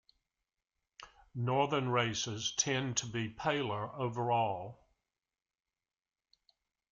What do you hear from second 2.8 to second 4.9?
to be paler overall.